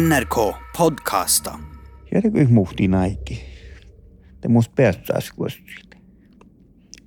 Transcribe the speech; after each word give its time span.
NRK 0.00 0.54
podcasta. 0.76 1.58
Järkyy 2.14 2.46
muhti 2.46 2.88
naikki. 2.88 3.44
Te 4.40 4.48
mus 4.48 4.68
päästäis 4.68 5.32
kuosit. 5.32 5.96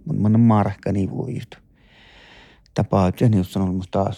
Mun 0.05 0.21
man 0.21 0.39
markka 0.39 0.91
niin 0.91 1.09
vuoista. 1.09 1.57
Tapaa 2.73 3.11
sen, 3.17 3.33
jos 3.33 3.57
on 3.57 3.69
ollut 3.69 3.91
taas 3.91 4.17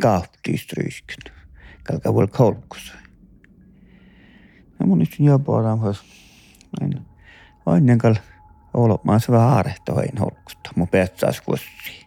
kaaptiistryyskyn. 0.00 1.34
Kalka 1.82 2.14
voi 2.14 2.26
kolkus. 2.26 2.92
Ja 4.80 4.86
mun 4.86 4.98
nyt 4.98 5.16
jopa 5.18 5.56
on 5.56 5.80
myös. 5.80 6.04
Aina 7.66 7.96
kal 7.96 8.14
olomaan 8.74 9.20
se 9.20 9.32
vähän 9.32 9.48
aarehto 9.48 9.96
hein 9.96 10.18
holkusta. 10.18 10.70
Mun 10.76 10.88
päästäis 10.88 11.40
kuosit. 11.40 12.06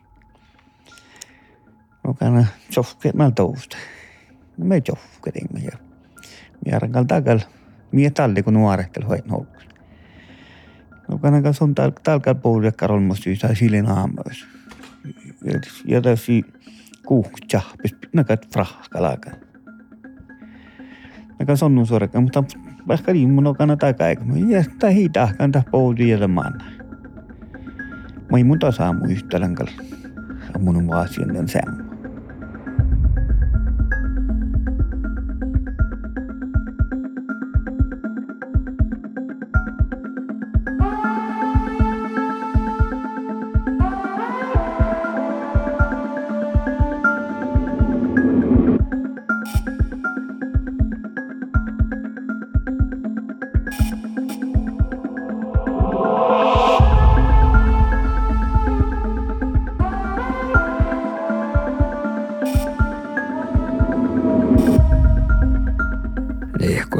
Mä 2.08 2.14
kann 2.14 2.48
tjofke 2.71 3.12
mal 3.16 3.30
tousta. 3.30 3.78
No 4.58 4.66
me 4.66 4.82
tjofketimme 4.82 5.60
ja. 5.60 5.78
Järkal 6.66 7.04
takal. 7.04 7.40
Mie 7.92 8.10
talli 8.10 8.44
kun 8.44 8.54
nuorettel 8.54 9.04
hoin 9.04 9.30
holkus. 9.30 9.68
No 11.07 11.18
kann 11.18 11.44
kan 11.44 11.54
son 11.54 11.75
tal 11.75 11.92
talkal 12.04 12.36
puhuja 12.36 12.71
karolmos 12.71 13.28
yhtä 13.28 13.56
silin 13.56 13.88
aamois. 13.89 14.46
Ja 15.86 16.02
tässä 16.02 16.32
kuuhtja, 17.06 17.61
pis 17.82 17.96
nakat 18.14 18.47
frahkalaka. 18.54 19.32
Nakan 21.39 21.58
sonnun 21.58 21.88
suorekka, 21.88 22.22
mutta 22.22 22.44
vaikka 22.88 23.14
niin 23.14 23.30
mun 23.30 23.47
on 23.47 23.56
kannata 23.56 23.94
kaikki. 23.94 24.25
Mä 24.25 24.38
jästä 24.38 24.89
hitaa 24.89 25.33
kanta 25.38 25.64
puhuja 25.72 26.18
ja 26.18 26.28
manna. 26.28 26.66
Mä 28.32 28.38
ei 28.38 28.44
mun 28.44 28.60
tasa 28.60 28.94
muistelen 28.94 29.56
kal. 29.56 29.68
Mun 30.60 30.78
on 30.78 30.88
vaan 30.88 31.08
sinne 31.08 31.47
semmo. 31.47 31.82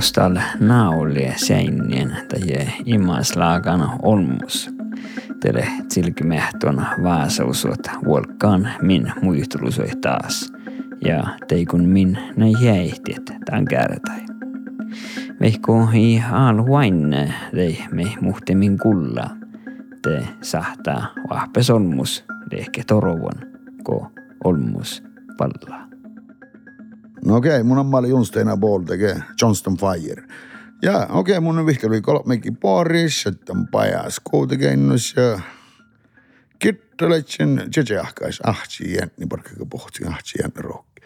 Lehkustal 0.04 0.40
naulie 0.60 1.34
seinien 1.36 2.18
tai 2.30 2.68
imaslaagan 2.86 3.90
olmus. 4.02 4.70
Tele 5.40 5.68
tilkimehton 5.94 6.86
vaasausot 7.04 7.80
vuolkaan 8.06 8.70
min 8.82 9.12
muistelusoi 9.22 9.90
taas. 10.02 10.54
Ja 11.06 11.24
teikun 11.48 11.86
min 11.86 12.18
ne 12.36 12.50
jäihtiet 12.62 13.32
tämän 13.46 13.66
kärtai. 13.66 14.20
Vehko 15.42 15.90
i 15.94 16.24
alhuainne 16.32 17.34
tei 17.56 17.80
me 17.92 18.04
muhtemin 18.22 18.78
kulla. 18.78 19.30
Te 20.02 20.28
sahtaa 20.42 21.08
vahpes 21.30 21.70
olmus 21.70 22.26
lehke 22.52 22.84
torovon, 22.88 23.40
ko 23.84 24.12
olmus 24.44 25.04
pallaa. 25.38 25.93
No 27.26 27.36
okei, 27.36 27.52
okay, 27.52 27.64
mun 27.64 27.78
on 27.78 27.86
Mali 27.86 28.10
Junsteina 28.10 28.58
Ball 28.58 28.84
tekee 28.84 29.16
Johnston 29.42 29.78
Fire. 29.78 30.24
Ja 30.82 31.00
okei, 31.00 31.20
okay, 31.20 31.40
mun 31.40 31.60
on 31.60 31.66
vihkeli 31.66 32.02
kolmekin 32.02 32.58
Boris, 32.58 33.24
on 33.50 33.68
pajas 33.72 34.22
kuutekennus 34.24 35.14
ja 35.16 35.40
kitteletsen 36.60 37.68
tsetseahkais 37.70 38.42
ahti 38.44 38.94
jänni, 38.94 39.28
parkkaka 39.30 39.66
pohti 39.66 40.06
ahti 40.06 40.32
jänni 40.40 40.62
rohki. 40.62 41.02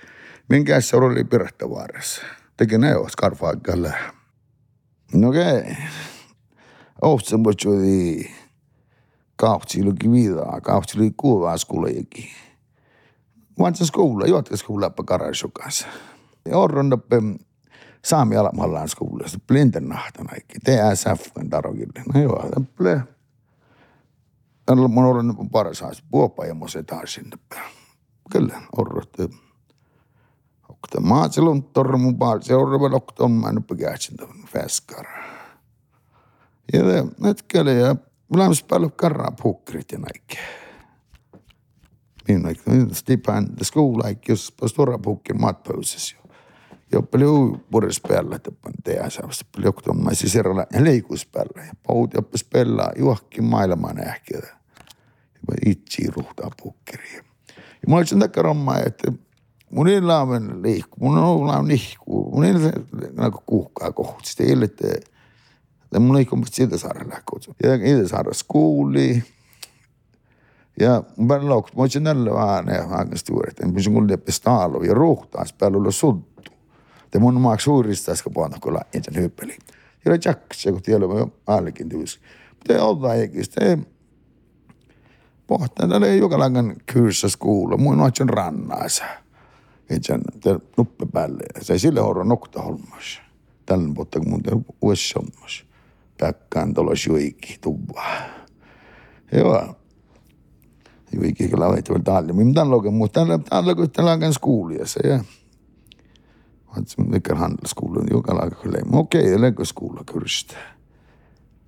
Minkä 0.50 0.82
se 0.82 0.98
oli 0.98 1.24
pirrettävaarassa. 1.24 2.22
Teki 2.58 2.78
ne 2.78 2.96
os 2.96 3.16
karfaakalle. 3.16 3.94
No 5.14 5.30
okei. 5.30 5.60
Okay. 5.60 5.76
Ohtsen 7.02 7.44
potsui 7.44 8.30
kautsi 9.36 9.84
luki 9.84 10.12
viidaa, 10.12 10.62
kautsi 10.62 10.98
luki 10.98 11.14
kuuvaa 11.18 11.58
skuleekin. 11.58 12.30
Vantsa 13.60 13.86
skola, 13.86 14.28
juotka 14.28 14.58
skola 14.58 14.90
på 14.90 15.04
Karasjukassa. 15.04 15.88
Orron 16.54 16.94
uppe 16.94 17.22
Saami 18.06 18.38
Alamallaan 18.38 18.90
skolassa, 18.90 19.40
Blindernahtan 19.48 20.28
aikki, 20.32 20.60
TSF 20.60 21.28
tarokille. 21.50 22.04
No 22.14 22.22
joo, 22.22 22.50
täpple. 22.50 23.02
Tällä 24.66 24.88
mun 24.88 25.06
on 25.06 25.50
paras 25.50 25.82
haas, 25.82 26.04
puopa 26.12 26.46
ja 26.46 26.54
mose 26.54 26.84
taas 26.84 27.14
sinne 27.14 27.38
päin. 27.50 27.72
Kyllä, 28.32 28.62
orrot. 28.78 29.14
Okta 30.70 31.02
maa 31.02 31.30
silloin 31.30 31.64
tormun 31.64 32.18
paal, 32.18 32.42
se 32.42 32.56
orrova 32.56 32.92
lokta 32.92 33.24
on 33.24 33.32
mä 33.32 33.52
nyt 33.52 33.68
pääsin 33.68 34.18
tämän 34.18 34.44
fäskara. 34.48 35.24
Ja 36.74 36.82
netkele 37.20 37.74
ja 37.74 37.96
Lämmis 38.36 38.64
paljon 38.64 38.92
karraa 38.92 39.32
pukrit 39.42 39.92
ja 39.92 40.00
being 42.28 42.44
like, 42.44 42.62
slippa 42.94 43.38
and 43.38 43.66
school 43.66 43.98
like 44.04 44.28
you're 44.28 44.38
supposed 44.38 44.76
to 44.76 44.86
rub 44.86 45.06
hook 45.06 45.30
in 45.30 45.42
mud 45.42 45.64
poses 45.64 46.12
ju. 46.12 46.18
ja 46.92 47.02
palju 47.02 47.32
purjus 47.72 48.00
peale 48.00 48.40
tõmban 48.40 48.78
tee 48.84 48.96
asja, 49.04 49.26
palju 49.56 49.74
tõmban 49.90 50.16
siis 50.16 50.36
järele 50.38 50.68
leigus 50.80 51.26
peale, 51.26 51.72
paud 51.84 52.16
ja 52.16 52.24
pöös 52.24 52.46
peale 52.48 52.92
juhki 53.00 53.42
maailma 53.42 53.94
nähki. 53.94 54.40
itsi 55.66 56.08
ruhta 56.16 56.52
pukkiri. 56.62 57.22
ja 57.82 57.88
ma 57.88 58.02
ütlesin 58.02 58.24
takke 58.24 58.42
romma, 58.42 58.80
et 58.86 59.04
mul 59.72 59.92
ei 59.92 60.00
ole 60.00 60.40
leik, 60.64 60.98
mul 61.00 61.18
on 61.18 61.68
nihku, 61.68 62.24
mul 62.34 62.44
ei 62.44 62.56
ole 62.56 62.74
nagu 63.16 63.44
kuhka 63.46 63.92
koht, 63.92 64.26
siis 64.26 64.36
te 64.36 64.52
eeldate. 64.52 65.00
mul 66.00 66.16
on 66.16 66.22
ikka 66.22 66.36
umbes 66.36 66.56
Sillasaare 66.56 67.08
lähekud 67.10 67.52
ja 67.64 67.78
Sillasaare 67.78 68.32
kooli 68.48 69.24
ja 70.80 71.04
loks, 71.42 71.74
mä 71.74 71.82
olisin 71.82 72.04
näillä 72.04 72.34
vähän 72.34 72.68
ja 73.12 73.18
stuuret. 73.18 73.60
En 73.60 73.74
pysy 73.74 73.90
kun 73.90 74.12
leppe 74.12 74.32
staalo 74.32 74.84
ja 74.84 74.94
ruhtaas 74.94 75.54
päällä 75.54 75.78
olla 75.78 75.92
suttu. 75.92 76.52
Te 77.12 77.20
mun 77.20 77.42
maaks 77.42 77.64
suuristas, 77.64 78.24
kun 78.24 78.34
puhutaan 78.34 78.62
kun 78.62 78.74
lähtien 78.74 79.04
sen 79.04 79.16
hyppeli. 79.16 79.58
Ja 80.06 80.12
oli 80.12 80.20
jaksa, 80.26 80.72
kun 80.72 80.82
tiedä 80.82 81.08
mä 81.08 81.28
allekin 81.48 81.90
tyys. 81.90 82.20
Mutta 82.50 82.74
ei 82.74 82.80
olla 82.80 83.14
eikä 83.14 83.44
sitä 83.44 83.78
pohtaa, 85.48 85.88
täällä 85.88 86.08
ei 86.08 86.20
joka 86.20 86.40
langan 86.40 86.76
kyyssä 86.86 87.30
skuulla. 87.30 87.78
Mun 87.78 88.02
on 88.02 88.12
sen 88.14 88.30
rannaisa. 88.30 89.06
Itsen 89.90 90.22
nuppe 90.78 91.06
päälle. 91.14 91.44
Se 91.62 91.74
ei 91.74 91.80
sille 91.80 92.00
horro 92.00 92.24
nokta 92.24 92.62
holmas. 92.62 93.22
Tällä 93.66 93.94
puolta, 93.96 94.20
kun 94.20 94.30
mun 94.30 94.44
te 94.44 94.52
uudessa 94.82 95.20
hommas. 95.20 95.66
Päkkään 96.18 96.74
tulos 96.74 97.06
juikki 97.06 97.58
tuvaa. 97.62 98.18
Joo. 99.32 99.77
يبقى 101.14 101.46
الوضع 101.46 101.82
والتعلم 101.90 102.42
يمدن 102.42 102.68
لوك 102.70 102.86
مهتم 102.86 103.38
بتعلق 103.38 103.86
تلاقى 103.86 104.32
سكول 104.32 104.76
يا 104.76 104.84
سي 104.84 105.22
نتذكر 106.78 107.36
هاندل 107.36 107.68
سكول 107.68 108.12
يوك 108.12 108.30
على 108.30 108.50
كلام 108.64 108.94
اوكي 108.94 109.36
لك 109.36 109.64
سكول 109.64 110.04
كرشت 110.04 110.52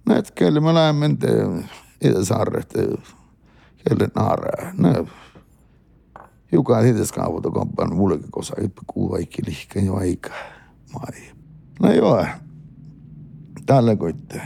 نتكلم 0.10 0.68
انا 0.68 0.92
من 0.92 1.18
اذا 2.04 2.24
صارت 2.24 2.78
كل 3.88 4.08
نهار 4.16 4.52
joka 6.52 6.82
edes 6.82 7.12
kaavoitu 7.12 7.52
kampan 7.52 7.96
mullekin, 7.96 8.32
koska 8.32 8.62
ei 8.62 8.70
kuu 8.88 9.12
vaikki 9.12 9.42
lihkeen 9.46 9.86
jo 9.86 9.96
aika. 9.96 10.30
Mai. 10.94 11.32
No 11.80 11.94
joo, 11.94 12.26
tällä 13.66 13.96
koitte. 13.96 14.42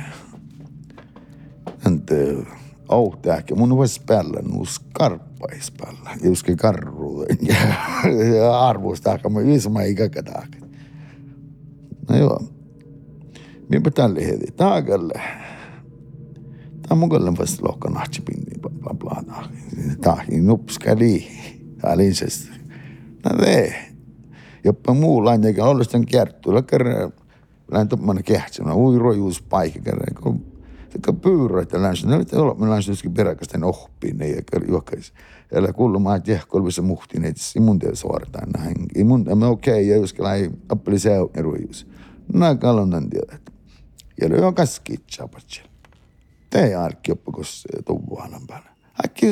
Entä 1.86 2.16
autähkä. 2.90 3.56
Mun 3.56 3.78
voisi 3.78 4.02
päällä 4.06 4.42
nuus 4.42 4.82
karppais 4.94 5.72
päällä. 5.78 6.10
Juski 6.24 6.56
karruuden 6.56 7.38
ja, 7.42 7.56
ja 8.36 8.60
arvostaa, 8.60 9.20
mä 9.72 9.82
ei 9.82 9.96
kakata. 9.96 10.48
No 12.10 12.18
joo. 12.18 12.44
Minpä 13.70 13.92
tälle 13.92 14.28
heti. 14.28 14.52
Taakalle. 14.52 15.14
Tää 16.88 16.98
mun 16.98 17.10
kallen 17.10 17.38
vasta 17.38 17.68
lohka 17.68 17.90
nahtsipinni. 17.90 18.60
Bla 18.62 18.94
bla 18.94 19.24
bla. 19.26 19.50
Tahi 20.02 20.42
nupskali. 20.42 21.28
Tää 21.82 21.98
linsesti. 21.98 22.50
No 23.26 23.38
vee. 23.42 23.76
Jopa 24.64 24.94
muu 24.94 25.26
lain 25.26 25.46
eikä 25.46 25.66
ollut 25.66 25.84
sitten 25.84 26.06
kierttuilla 26.06 26.62
kerran. 26.62 27.14
Lähen 27.72 27.88
tuommoinen 27.88 28.24
kehtsä. 28.24 28.64
No 28.64 28.78
ui 28.78 29.00
rojuus 29.00 29.42
paikka 29.42 29.80
kerran. 29.80 30.42
Teka 30.94 31.14
pyyröitä 31.14 31.82
länsä. 31.82 32.08
Ne 32.08 32.16
oli 32.16 32.26
olla, 32.34 32.54
me 32.54 32.70
länsä 32.70 32.92
joskin 32.92 33.14
peräkästen 33.14 33.64
ohpiin 33.64 34.18
ne 34.18 34.28
ja 34.28 34.42
juokkais. 34.68 35.14
Älä 35.56 35.74
kuulu 35.74 36.00
maa 36.00 36.20
tiehkolvissa 36.20 36.82
muhtiin, 36.82 37.26
että 37.26 37.42
ei 37.56 37.62
mun 37.62 37.80
tiedä 37.80 37.96
suoritaan 37.96 38.50
näin. 38.50 38.76
Ei 38.96 39.04
mun, 39.04 39.26
mä 39.36 39.48
okei, 39.48 39.88
ja 39.88 39.96
jos 39.96 40.16
ei 40.36 40.52
appeli 40.70 41.00
se 41.00 41.20
on 41.20 41.30
eruijus. 41.36 41.88
Nää 42.34 42.56
kalonnan 42.56 43.10
tiedät. 43.10 43.42
Ja 44.22 44.30
le 44.30 44.46
on 44.46 44.56
kaskit 44.56 45.04
chapatsel. 45.12 45.66
Tee 46.50 46.76
alki 46.76 47.12
oppakos 47.12 47.68
tuvuanan 47.86 48.42
päällä. 48.48 48.70
Äkki 49.06 49.28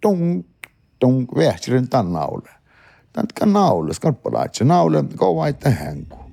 tung, 0.00 0.44
tung, 0.98 1.26
vähtiren 1.36 1.88
tämän 1.88 2.12
naule. 2.12 2.48
Kan 3.38 3.52
naule, 3.52 3.94
skarppalaatse, 3.94 4.64
naule, 4.64 5.04
kova 5.16 5.46
ei 5.46 5.52
tähän 5.52 6.06
kuin. 6.06 6.23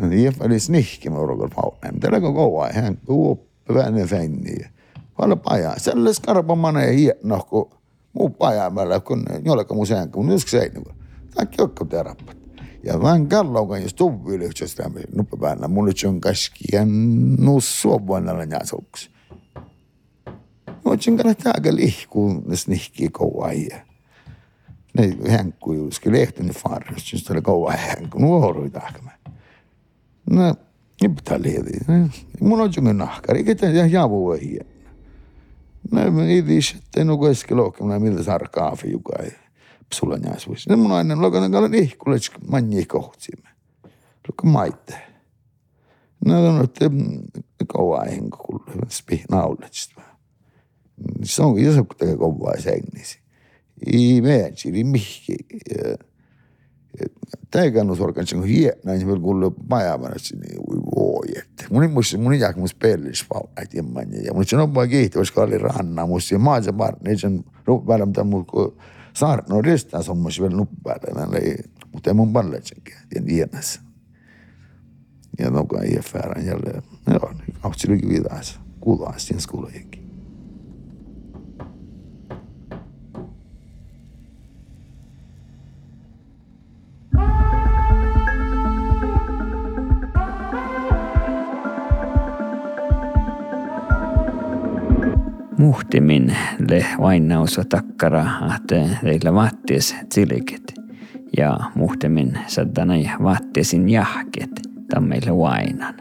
نظيف 0.00 0.42
السنيش 0.42 1.00
كما 1.00 1.22
رجل 1.22 1.50
فوق 1.50 1.74
تلقى 2.00 2.20
قوة 2.20 2.66
هان 2.66 2.96
هو 3.10 3.36
بقى 3.70 4.06
فني 4.06 4.70
ولا 5.18 5.34
paja. 5.34 5.78
Selles 5.78 6.20
karpa 6.20 6.56
mana 6.56 6.82
ei 6.82 6.96
hiia 6.96 7.14
nahku 7.22 7.70
muu 8.12 8.28
paja 8.28 8.70
peale, 8.70 9.00
kun 9.00 9.24
ei 9.32 9.50
ole 9.50 9.64
ka 9.64 9.74
mu 9.74 9.84
sään, 9.84 10.10
kun 10.10 10.30
just 10.30 10.48
see 10.48 10.68
nagu. 10.74 10.90
Äkki 11.40 11.62
hakkab 11.62 11.88
terapat. 11.88 12.36
Ja 12.84 13.02
vähän 13.02 13.28
kalloga 13.28 13.78
just 13.78 13.96
tuvi 13.96 14.38
lihtsalt 14.38 14.78
läbi 14.78 15.00
nuppe 15.14 15.36
päällä. 15.36 15.68
Mulle 15.68 15.92
se 15.96 16.08
on 16.08 16.20
kaski 16.20 16.64
ja 16.72 16.82
nussu 17.38 18.06
vuonna 18.06 18.32
ja 18.32 18.64
suks. 18.64 19.10
Otsin 20.84 21.16
kyllä 21.16 21.34
täällä 21.34 21.76
lihku, 21.76 22.42
nes 22.46 22.68
nihki 22.68 23.08
kauan 23.08 23.62
ja. 23.62 23.76
Ne 24.98 25.30
hänkku 25.30 25.72
juuskin 25.72 26.12
lehti, 26.12 26.42
ne 26.42 26.52
farjus, 26.52 27.10
siis 27.10 27.24
tuli 27.24 27.42
kauan 27.42 27.78
hänkku, 27.78 28.18
nuoruita 28.18 28.80
ahkemme. 28.80 29.10
Šta 31.28 31.36
ledi? 31.36 31.80
Munođu 32.40 32.82
me 32.82 32.92
nahkar. 32.92 33.36
I 33.36 33.44
kete 33.44 33.66
ja 33.66 34.06
vuo 34.06 34.36
hije. 34.36 34.64
Ne, 35.90 36.36
idiš, 36.38 36.74
te 36.90 37.04
no 37.04 37.16
kueski 37.18 37.54
lookem, 37.54 37.88
näe 37.88 37.98
miltä 37.98 38.22
saada 38.22 38.48
kaafi 38.52 38.90
joka 38.90 39.22
ei 39.22 39.30
psulanjas 39.90 40.46
vuosi. 40.46 40.68
Ne 40.68 40.76
mun 40.76 40.92
aina 40.92 41.16
lokan 41.20 41.52
kalan 41.52 41.74
ihkulets 41.74 42.30
manni 42.48 42.84
kohtsimme. 42.84 43.48
Lukka 44.28 44.46
maitte. 44.46 44.98
Näe 46.26 46.48
on, 46.48 46.64
että 46.64 46.88
mm, 46.88 47.22
kauaa 47.66 48.04
henkulle, 48.04 48.86
spihnaulets. 48.88 49.90
Se 51.24 51.42
onkin 51.42 51.64
jäsukutega 51.64 52.16
kovaa 52.16 52.60
sängnisi. 52.60 53.20
Ei 53.86 54.20
meidän, 54.20 54.56
sillä 54.56 54.84
mihki. 54.84 55.36
Täikäännusorganismi 57.50 58.40
on 58.40 58.46
hieno, 58.46 58.76
niin 58.84 59.06
vielä 59.06 59.20
kuuluu 59.20 59.50
päivänässä, 59.68 60.36
niin 60.36 60.56
voi 60.96 61.26
että. 61.38 61.64
Mun 61.70 61.90
muista, 61.90 62.18
mun 62.18 62.32
ei 62.32 62.40
jääkö 62.40 62.58
mun 62.58 62.68
spellis 62.68 63.26
vallat 63.34 63.74
ja 63.74 63.82
manja. 63.82 64.22
Ja 64.22 64.34
mun 64.34 64.44
se 64.44 64.56
on 64.56 64.74
vaan 64.74 64.88
kiihtyvässä 64.88 65.34
kalli 65.34 65.58
ranna, 65.58 66.02
se 66.20 66.38
maa 66.38 66.62
se 66.62 66.72
bar, 66.72 66.96
niin 67.04 67.18
sen 67.18 67.44
nuppäällä, 67.66 68.06
mitä 68.06 68.24
mun 68.24 68.46
saar, 69.12 69.42
no 69.48 69.62
ristaa 69.62 70.02
se 70.02 70.10
on 70.10 70.18
mun 70.18 70.30
vielä 70.40 70.56
nuppäällä, 70.56 71.40
mutta 71.92 72.10
ei 72.10 72.14
mun 72.14 72.32
pallet 72.32 72.66
senkään, 72.66 73.02
tien 73.08 73.24
tienässä. 73.24 73.80
Ja 75.38 75.50
no 75.50 75.64
kai 75.64 75.86
ei 75.86 76.02
färän 76.02 76.46
jälleen, 76.46 76.82
joo, 77.10 77.32
niin 77.32 77.56
kautsi 77.62 77.88
lyki 77.88 78.08
vidaassa, 78.08 78.60
kuulaa 78.80 79.18
siihen 79.18 79.40
skuulajenkin. 79.40 79.97
Muhtimin 95.58 96.36
le 96.68 96.86
vainausa 97.00 97.64
takkara 97.64 98.24
ahte 98.40 98.88
leillä 99.02 99.34
vaatties 99.34 99.96
tsilikit 100.08 100.74
ja 101.36 101.58
muhtimin 101.74 102.38
sadanai 102.46 103.10
vaattiesin 103.22 103.88
jahket 103.88 104.50
tammeille 104.90 105.38
vainan. 105.38 105.94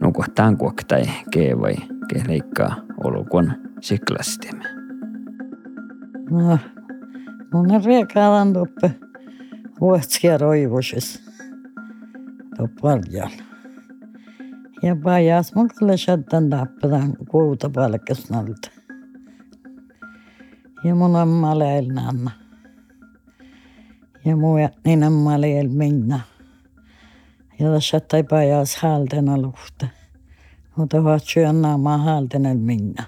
Nuko 0.00 0.24
tankuak 0.34 0.84
tai 0.88 1.02
keevai 1.30 1.76
ke 2.08 2.22
leikkaa 2.28 2.76
olukon 3.04 3.52
siklastimme. 3.80 4.64
No, 6.30 6.58
mun 7.52 7.72
on 7.72 7.84
riekaalan 7.84 8.52
tuppe 8.52 8.94
vuotskia 9.80 10.38
roivusis. 10.38 11.28
Tuppaljan. 12.56 13.30
Ja 13.30 13.47
pajas 15.02 15.54
mun 15.54 15.68
kalle 15.68 15.96
shaddan 15.96 16.50
tappadan 16.50 17.16
kuuta 17.30 17.70
palkkasnalta. 17.70 18.70
Ja 20.84 20.94
mun 20.94 21.16
amma 21.16 21.58
leil 21.58 21.92
nanna. 21.92 22.30
Ja 24.24 24.36
mun 24.36 24.60
niin 24.84 25.02
amma 25.02 25.40
leil 25.40 25.68
minna. 25.68 26.20
Ja 27.58 27.72
tässä 27.72 28.00
ei 28.12 28.22
pajas 28.22 28.76
haltena 28.76 29.38
luhta. 29.38 29.86
Mutta 30.76 31.04
vaat 31.04 31.22
syön 31.24 31.62
naama 31.62 31.98
haltena 31.98 32.54
minna. 32.54 33.04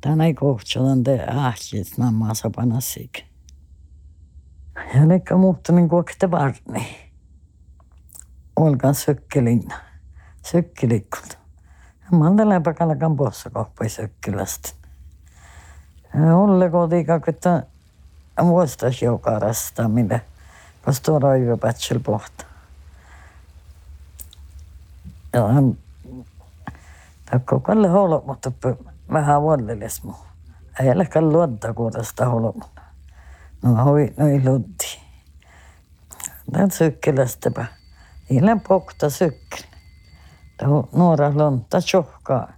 Tänä 0.00 0.24
ei 0.24 0.34
kohtsadan 0.34 1.04
te 1.04 1.24
ahkis 1.30 1.98
naama 1.98 2.34
sapana 2.34 2.80
sik. 2.80 3.22
Ja 4.94 5.08
lekka 5.08 5.36
muuttunin 5.36 5.88
kuokte 5.88 6.30
varni 6.30 7.03
olkan 8.56 8.94
sökkelinna. 8.94 9.74
Sökkelikkut. 10.42 11.38
Mä 12.12 12.24
oon 12.24 12.36
tällä 12.36 12.60
pakalakan 12.60 13.16
poissa 13.16 13.50
kohpai 13.50 13.88
sökkilästä. 13.88 14.68
Olle 16.34 16.70
kotika, 16.70 17.20
että 17.26 17.62
muistas 18.42 19.02
joka 19.02 19.38
rasta, 19.38 19.88
mitä 19.88 20.20
koska 20.84 21.18
roivu 21.18 21.56
pätsel 21.56 22.00
pohta. 22.00 22.44
Ja 25.32 25.48
hän 25.48 25.78
takko 27.30 27.60
kalle 27.60 27.88
holo, 27.88 28.24
mutta 28.26 28.52
vähän 29.12 29.42
vuolleles 29.42 30.02
muu. 30.02 30.16
Ei 30.80 30.90
ole 30.90 31.08
luotta 31.20 31.74
kuudesta 31.74 32.26
holo. 32.26 32.54
No 33.62 33.84
hui, 33.84 34.14
no 34.16 34.26
ei 34.26 34.44
luotti. 34.44 35.00
Tän 36.52 36.70
sökkilästäpä. 36.70 37.64
Niillä. 38.28 38.56
Tuo 40.58 40.88
nuora 40.92 41.32
lonta 41.34 41.80
tjohkaa. 41.80 42.52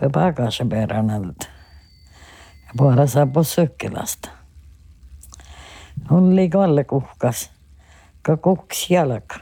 Pe 0.00 0.08
pakase 0.08 0.64
peränältä. 0.64 1.46
Ja 2.66 2.72
puhara 2.76 3.06
saapu 3.06 3.44
sykkilasta. 3.44 4.28
Oli 6.10 6.48
kalle 6.48 6.84
kuhkas. 6.84 7.50
Ka 8.22 8.36
kuks 8.36 8.90
jalka. 8.90 9.34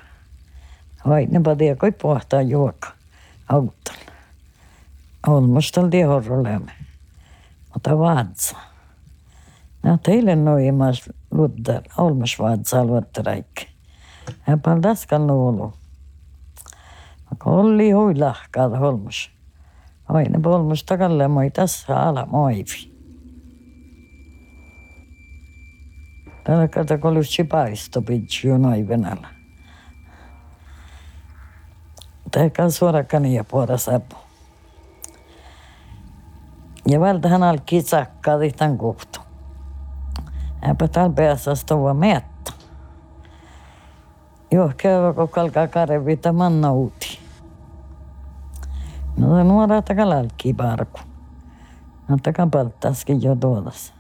Vain 1.09 1.43
patia 1.43 1.77
koi 1.77 1.93
pohtaa 1.93 2.43
juoka. 2.43 2.89
Autolla. 3.49 4.13
Olmustal 5.27 5.89
tie 5.89 6.05
horrolemme. 6.05 6.73
Mutta 7.75 7.99
vaatsa. 7.99 8.57
No 9.83 9.99
teille 10.03 10.37
noimas 10.37 11.11
luddar. 11.31 11.83
Olmus 11.99 12.39
vaatsa 12.39 12.81
alvattaraikki. 12.81 13.76
Hän 14.41 14.61
paldaskal 14.61 15.19
nuolu. 15.19 15.73
Aga 17.33 17.51
oli 17.51 17.91
huilahkaad 17.91 18.79
holmus. 18.79 19.31
Aina 20.09 20.41
polmus 20.41 20.85
tagalle 20.85 21.29
moi 21.29 21.51
tässä 21.51 22.01
ala 22.01 22.27
moivi. 22.27 22.97
Tällä 26.45 26.69
kata 26.69 26.99
kolussi 26.99 27.45
paisto 27.45 28.03
pitsi 28.03 28.49
noin 28.49 28.89
venällä. 28.89 29.29
Tähän 32.31 32.73
suorakani 32.73 33.35
ja 33.35 33.45
puora 33.45 33.77
sapu. 33.77 34.17
Ja 36.89 37.01
vältähän 37.01 37.43
alki 37.43 37.83
sakkaa 37.83 38.39
tämän 38.57 38.79
kohtu. 38.79 39.21
Äpä 40.69 40.89
päässä 41.15 41.51
tuoda 41.67 41.95
miettä. 41.95 42.36
Joo, 44.51 44.73
käydä 44.77 45.29
kalkaa 45.31 45.69
karevita 45.69 46.33
manna 46.33 46.73
uuti. 46.73 47.19
No 49.17 49.45
nuora 49.45 49.83
taka 49.83 50.09
lälki 50.09 50.55
parku. 50.55 51.01
No 52.09 52.17
taka 52.23 52.47
paltaskin 52.47 53.23
jo 53.23 53.37
tuodas. 53.37 53.95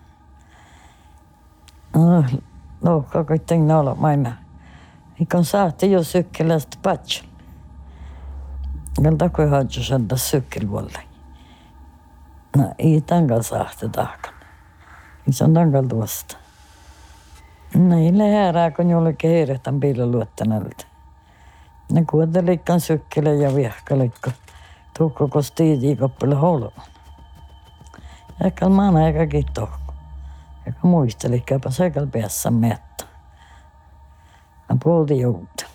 No, 1.94 2.24
lohka 2.82 3.24
kuitenkin 3.24 3.70
olla 3.70 3.94
maina. 3.94 4.32
Ikon 5.20 5.44
saati 5.44 5.90
jo 5.90 6.02
sykkelästä 6.02 6.78
patsal. 6.82 7.26
Kalta 9.02 9.28
kui 9.28 9.48
hadju 9.48 9.82
sadda 9.82 10.16
sykkelvolle. 10.16 10.98
No 12.56 12.72
ei 12.78 13.00
tangal 13.00 13.42
saahte 13.42 13.88
tahkan. 13.88 14.34
Se 15.30 15.44
on 15.44 15.88
tuosta. 15.88 16.36
Näille 17.74 18.32
häärää, 18.32 18.70
kun 18.70 18.90
jollekin 18.90 19.30
heirehtan 19.30 19.80
piiloluottanalta. 19.80 20.86
Ne 21.92 22.04
kuuntelikan 22.10 22.80
sykkele 22.80 23.34
ja 23.34 23.54
viehkalikko. 23.54 24.30
Tukko 24.98 25.28
kosti 25.28 25.78
tiikoppille 25.78 26.34
holoman. 26.34 26.86
Ehkä 28.44 28.68
maana 28.68 29.06
eikä 29.06 29.26
kitto. 29.26 29.70
Eikä 30.66 30.78
muistelikäpä 30.82 31.70
seikal 31.70 32.06
päässä 32.06 32.50
mettä. 32.50 33.04
Mä 34.68 34.76
puolti 34.82 35.20
jouten. 35.20 35.68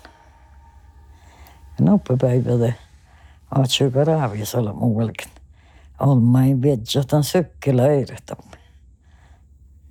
Ja 1.78 1.84
noppepäiväde. 1.84 2.74
Ootsuka 3.58 4.04
raavis 4.04 4.54
olla 4.54 4.72
muuallakin. 4.72 5.30
Olmain 6.00 6.62
viedjotan 6.62 7.24
sykkilä 7.24 7.86
eirehtämme. 7.86 8.61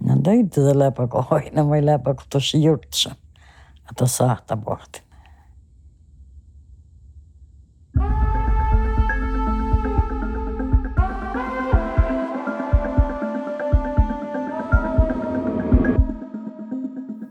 Men 0.05 0.23
det 0.23 0.29
är 0.29 0.35
inte 0.35 0.61
det 0.61 0.73
läpakoi, 0.73 1.49
när 1.53 1.63
man 1.63 1.85
läpakoi 1.85 2.25
tosi 2.29 2.57
jutsa, 2.57 3.11
att 3.85 3.97
det 3.97 4.07
sahta 4.07 4.55
bort. 4.55 5.01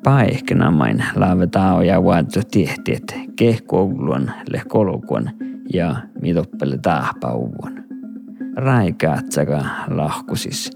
Paeknamain 0.05 1.05
laavetao 1.15 1.83
ja 1.83 2.05
vaatso 2.05 2.41
tiehtiet 2.50 3.15
kehkouluan 3.39 4.31
le 4.47 4.62
kolkuan 4.69 5.31
ja 5.69 5.97
midoppele 6.23 6.79
tahpauvon. 6.79 7.79
Raikaatsaga 8.57 9.67
lahkusis. 9.89 10.71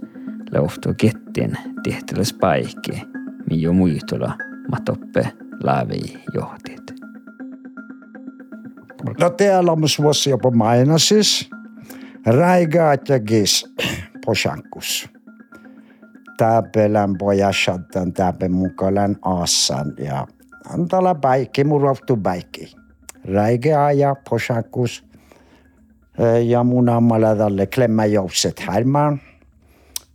Leuhtu 0.55 0.95
kettien 0.97 1.59
tihteles 1.83 2.33
paikki, 2.33 3.03
jo 3.51 3.73
muistola 3.73 4.35
matoppe 4.71 5.33
laavei 5.63 6.25
johtiet. 6.35 6.95
No 9.21 9.31
täällä 9.31 9.73
on 9.73 9.83
vuosi 10.03 10.31
jopa 10.31 10.51
mainasis. 10.51 11.51
Raigaat 12.27 13.09
ja 13.09 13.21
gis 13.21 13.75
posankus. 14.27 15.09
Täpelän 16.37 17.19
pojashattan 17.19 18.13
täpän 18.13 18.53
mukalan 18.53 19.17
assan 19.23 19.93
ja 19.99 20.27
antala 20.69 21.15
paikki 21.15 21.65
muroftu 21.65 22.17
paikki. 22.17 22.75
Raigaa 23.25 23.93
ja 23.93 24.17
posankus 24.31 25.05
ja 26.47 26.65
mun 26.65 26.89
ammalla 26.89 27.27
klemma 27.75 28.07
joukset 28.07 28.61
härmaan 28.61 29.21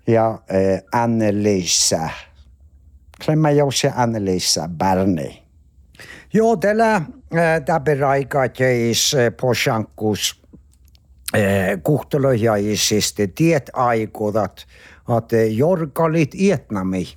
ja 0.09 0.39
eh, 0.49 0.81
Anne-Lisa. 0.91 2.09
Klemma 3.25 3.51
joukset 3.51 3.93
Anne-Lisa 3.95 4.67
Berni. 4.67 5.43
Joo, 6.33 6.57
tällä 6.57 6.95
äh, 6.95 7.03
täperaikateis 7.65 9.15
posankus 9.41 10.39
kuhtalojaisista 11.83 13.23
tiet 13.35 13.69
aikodat, 13.73 14.65
att 15.07 15.31
jorkalit 15.49 16.33
Vietnami. 16.33 17.07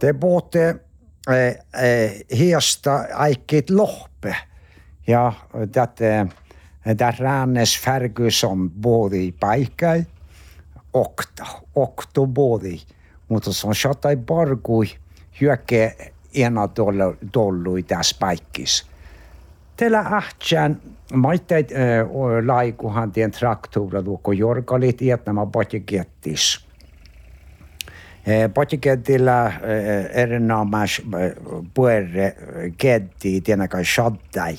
Det 0.00 0.12
båte 0.12 0.74
hiesta 2.30 3.04
aikit 3.14 3.70
lohpe. 3.70 4.36
Ja 5.06 5.32
det 5.72 6.28
där 6.98 7.12
Rannes 7.12 7.76
Ferguson 7.76 8.80
både 8.80 9.32
paikai, 9.40 10.04
okta, 11.00 11.46
okto 11.74 12.26
både. 12.26 12.78
Mutta 13.28 13.52
se 13.52 13.66
on 13.66 13.74
shatai 13.74 14.16
bargui 14.16 14.86
hyökke 15.40 15.96
ena 16.34 16.68
dollu, 16.76 17.16
dollui 17.34 17.82
tässä 17.82 18.16
paikis. 18.20 18.86
Tällä 19.76 20.00
ahtjan 20.00 20.80
maitteet 21.14 21.70
laikuhan 22.46 23.12
tien 23.12 23.30
traktuura 23.30 24.02
luokko 24.02 24.32
jorkalit 24.32 25.02
ietnämä 25.02 25.46
potjekettis. 25.46 26.66
Potjekettillä 28.54 29.52
erinomas 30.12 31.02
puerre 31.74 32.36
ketti 32.78 33.40
tienäkai 33.40 33.84
shaddai. 33.84 34.58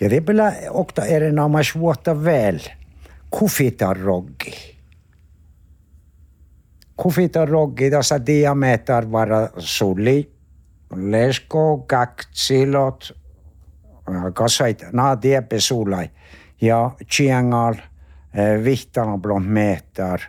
Ja 0.00 0.08
ripillä 0.08 0.52
okta 0.70 1.04
erinomas 1.04 1.74
vuotta 1.78 2.24
väl. 2.24 2.58
Kufita 3.30 3.94
roggi. 6.96 6.96
Kufita 6.96 7.44
roggi 7.44 7.90
tässä 7.90 8.26
diameter 8.26 9.12
vara 9.12 9.48
suli, 9.58 10.32
Lesko 10.96 11.84
kaksilot 11.86 13.12
äh, 14.08 14.32
kasvait 14.34 14.82
naa 14.92 15.16
tiepe 15.16 15.60
sulai 15.60 16.10
ja 16.60 16.90
chiangal 17.06 17.74
äh, 17.74 19.20
blom 19.20 19.42
meter 19.42 20.20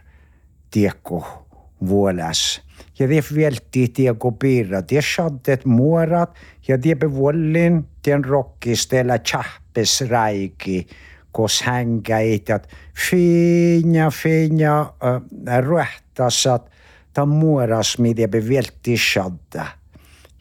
tiekko 0.72 1.46
vuolas. 1.88 2.62
Ja 3.00 3.10
det 3.10 3.36
välti 3.36 3.88
tiekko 3.88 4.32
piirra. 4.32 4.82
Det 4.82 5.02
shaddet 5.02 5.66
muorat 5.66 6.36
ja 6.68 6.78
tiepe 6.78 7.12
vuollin 7.12 7.86
tien 8.02 8.26
rokkistella 8.26 9.18
chahpes 9.20 10.02
raiki 10.10 10.88
kos 11.34 11.62
hängäität 11.62 12.68
finja 13.10 14.10
finja 14.10 14.94
äh, 15.04 15.62
ruehtasat 15.62 16.70
ta 17.14 17.26
muoras 17.26 17.98
mitä 17.98 18.28
be 18.28 18.50
vältti 18.50 18.98
shadda. 18.98 19.66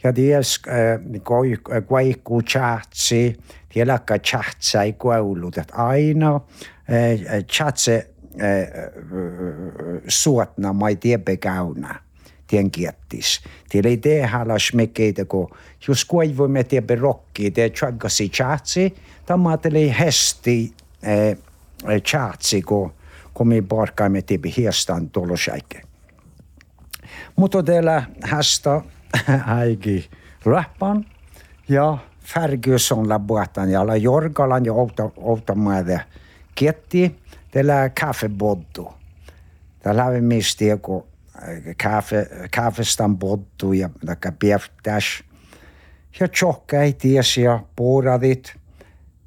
Ja 0.05 0.13
ties 0.13 0.61
äh, 0.69 1.01
kaikku 1.89 2.43
chatsi, 2.43 3.37
tielakka 3.69 4.19
chatsai 4.19 4.93
kuulut, 4.93 5.59
että 5.59 5.75
aina 5.75 6.35
äh, 6.35 7.45
chatse 7.45 8.09
suotna 10.09 10.73
mai 10.73 10.97
tiepe 10.97 11.37
käynä 11.37 12.01
tien 12.47 12.71
kiettis. 12.71 13.41
Tiel 13.69 13.85
ei 13.85 13.97
tee 13.97 14.27
halas 14.27 14.73
mekeitä, 14.75 15.25
kun 15.25 15.49
jos 15.89 16.05
kuivuimme 16.05 16.65
tiepe 16.65 16.95
rokki, 16.95 17.51
te 17.51 17.71
chaggasi 17.71 18.29
chatsi, 18.29 18.95
tammateli 19.27 19.95
hesti 19.99 20.73
chatsi, 22.03 22.63
kun 22.63 22.93
komi 23.35 23.63
parkaimme 23.63 24.23
tiepe 24.23 24.53
hiestan 24.57 25.11
tuolla 25.11 25.35
Mutta 27.37 27.63
teillä 27.63 28.03
hästä 28.33 28.81
äigi 29.47 30.11
räppan 30.45 31.07
ja 31.69 31.99
Ferguson 32.25 33.09
labuatan 33.09 33.71
ja 33.71 33.87
la 33.87 33.97
Jorgalan 33.97 34.65
ja 34.65 34.73
outa, 34.73 35.11
outa 35.17 35.55
maade 35.55 36.01
kietti 36.55 37.21
tällä 37.51 37.91
kaffeboddu. 38.01 38.95
Tällä 39.79 40.05
on 40.05 40.25
misti 40.25 40.65
kaffe, 41.83 42.27
kaffestan 42.57 43.19
boddu 43.19 43.73
ja 43.73 43.91
pieftäs. 44.39 45.25
Ja 46.21 46.29
tjokkai 46.29 46.93
ties 46.93 47.37
ja 47.37 47.61
puuradit. 47.77 48.55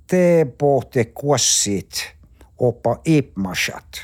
Te 0.07 0.47
pohte 0.57 1.05
kuossit 1.05 2.15
oppa 2.57 3.00
ipmasat. 3.05 4.01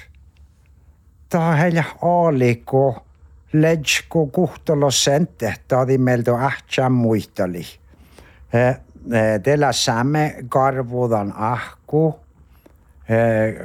Heillä 1.60 1.84
aaliko 2.02 3.06
Ledsko 3.54 4.26
kuhtalo 4.26 4.92
sente, 4.92 5.54
tadi 5.68 5.98
meiltä 5.98 6.36
ahtsan 6.36 6.92
muistali. 6.92 7.66
Tällä 9.44 9.72
saamme 9.72 10.36
karvudan 10.50 11.34
ahku, 11.36 12.20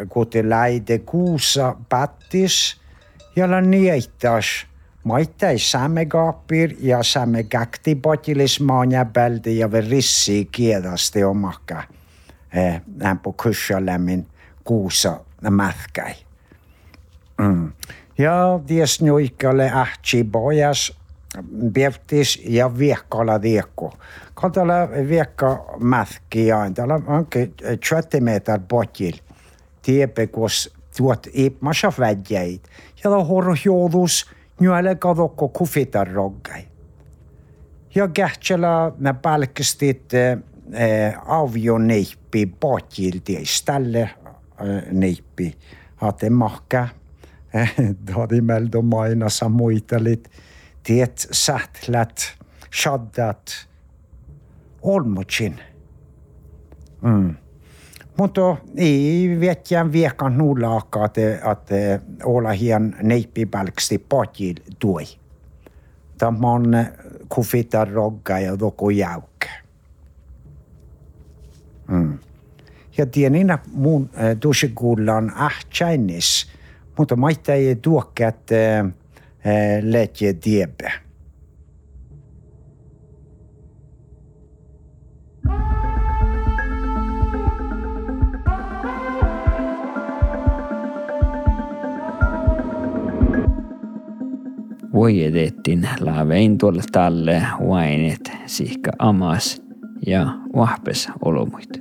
kuten 0.08 0.50
läide 0.50 0.98
kuussa 0.98 1.76
pattis, 1.88 2.80
jolla 3.36 3.60
nieittäis 3.60 4.66
maittai 5.04 5.58
saamme 5.58 6.06
kaapir 6.06 6.74
ja 6.80 7.02
saamme 7.02 7.42
kakti 7.42 7.94
potilis 7.94 8.60
maanja 8.60 9.06
ja 9.58 9.72
verissi 9.72 10.48
kiedasti 10.52 11.24
omakka. 11.24 11.82
på 13.22 13.32
kurser 13.32 13.86
lämmin 13.86 14.26
kuusa 14.64 15.20
matkai. 15.50 16.14
Mm. 17.38 17.72
Ja, 18.18 18.60
ties 18.66 19.00
nuikalle 19.02 19.70
ahtsi 19.70 20.24
bojas, 20.24 20.92
Beftis 21.72 22.42
ja 22.44 22.78
viekkola 22.78 23.42
viekko. 23.42 23.98
Kun 24.40 24.52
täällä 24.52 24.88
viekko 25.08 25.76
mätkiä, 25.80 26.70
täällä 26.74 27.00
onkin 27.06 27.54
20 27.90 28.20
meter 28.20 28.60
potjil. 28.68 29.14
Tiepe, 29.82 30.26
kun 30.26 30.48
tuot 30.96 31.26
iipmassa 31.34 31.92
vädjäit. 31.98 32.62
Ja 32.96 33.02
täällä 33.02 33.24
horjoudus, 33.24 34.30
nyöle 34.60 34.94
kadokko 34.94 35.48
kufitar 35.48 36.08
roggai. 36.08 36.62
Ja 37.94 38.08
kähtsälä 38.08 38.92
ne 38.98 39.14
palkistit 39.22 40.12
eh, 40.72 41.14
avioneippi 41.26 42.46
potilti 42.46 43.40
ställe 43.44 44.00
eh, 44.00 44.92
neippi. 44.92 45.58
Hate 45.96 46.30
mahka 46.30 46.88
Tadi 48.14 48.40
meldo 48.40 48.82
mainassa 48.82 49.48
muitelit, 49.48 50.30
tiet 50.82 51.28
sähtlät, 51.32 52.36
shaddat, 52.82 53.68
olmutsin. 54.82 55.60
Mm. 57.02 57.34
Mutta 58.18 58.56
ei 58.76 59.36
vietjään 59.40 59.92
viekan 59.92 60.38
nuulaakaan, 60.38 61.06
että, 61.06 61.50
että 61.52 62.00
olla 62.24 62.50
hien 62.50 62.96
neippipälksti 63.02 63.98
poti 63.98 64.54
tuoi. 64.78 65.04
Tämä 66.18 66.50
on 66.50 66.74
kufita 67.28 67.84
rogga 67.84 68.38
ja 68.38 68.58
doko 68.58 68.90
jäukkä. 68.90 69.50
Mm. 71.88 72.18
Ja 72.98 73.06
tiedän 73.06 73.58
mun 73.72 74.10
äh, 74.14 74.36
tusikullan 74.40 75.32
ahtjainis, 75.34 76.46
mutta 76.98 77.16
maita 77.16 77.52
ei 77.52 77.76
tuokkat 77.76 78.52
äh, 78.52 78.78
äh, 78.78 79.82
letje 79.82 80.32
tiebe. 80.32 80.92
voidetettiin 94.92 95.88
laavein 96.00 96.58
tuolle 96.58 96.82
talle 96.92 97.42
vainet 97.68 98.32
sihka 98.46 98.90
amas 98.98 99.65
ja 100.06 100.38
vahpes 100.56 101.08
olomuit. 101.24 101.80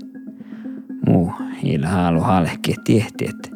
Muu 1.07 1.33
illä 1.63 1.87
haalu 1.87 2.19
halke 2.19 2.73
tiehti, 2.83 3.25
että 3.25 3.49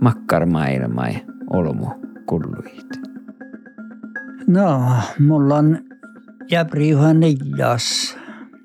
makkar 0.00 0.46
maailmai 0.46 1.14
olomu 1.50 1.86
kulluit. 2.26 3.00
No, 4.46 4.92
mulla 5.18 5.56
on 5.56 5.78
jäbri 6.50 6.88
ihan 6.88 7.20
neljäs 7.20 8.16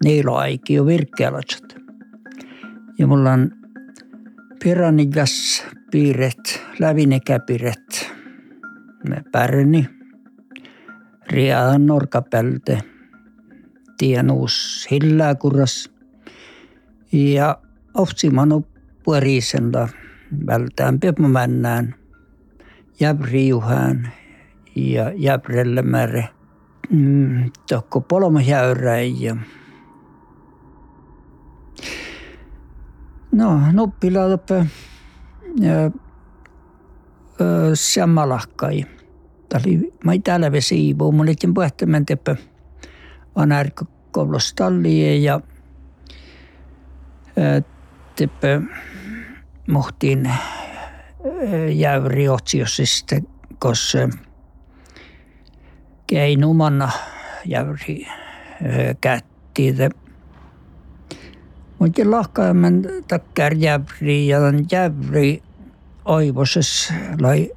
neiloaiki 0.03 0.73
jo 0.73 0.85
virkkealatsat. 0.85 1.75
Ja 2.99 3.07
mulla 3.07 3.31
on 3.31 3.51
piranillas 4.63 5.65
piiret, 5.91 6.63
lävinekäpiret, 6.79 8.11
pärni, 9.31 9.89
riaan 11.31 11.85
norkapälte, 11.85 12.77
tienuus 14.01 14.87
hilläkuras 14.91 15.91
ja 17.11 17.57
ohtsimanu 17.93 18.67
puorisella 19.03 19.89
vältään 20.45 20.99
pepmännään, 20.99 21.95
jäbriuhään 22.99 24.11
ja 24.75 25.11
jäbrelle 25.15 25.81
märe. 25.81 26.29
Mm, 26.89 27.51
tokko 27.69 28.01
polmajäyräin 28.01 29.21
ja 29.21 29.35
No, 33.31 33.59
nuppilaupe 33.71 34.65
ja 35.59 35.91
sammalahkai. 37.73 38.85
Tämä 39.49 39.61
oli, 39.65 39.93
mä 40.03 40.11
täällä 40.23 40.51
vesiivu, 40.51 41.11
mä 41.11 41.21
olin 41.21 41.53
puhettamaan 41.53 42.05
teppä 42.05 42.35
anarkokoulostallie 43.35 45.15
ja 45.15 45.41
teppä 48.15 48.61
muhtiin 49.67 50.31
jäyri 51.73 52.29
otsiosista, 52.29 53.15
koska 53.59 54.09
käy 56.07 56.35
numanna 56.35 56.91
jäyri 57.45 58.07
kätti. 59.01 59.75
Mutta 61.79 62.11
lahkaimman 62.11 62.81
takkar 63.07 63.53
jävri 63.53 64.27
ja 64.27 64.39
jävri 64.71 65.43
oivoses 66.05 66.93
lai 67.19 67.51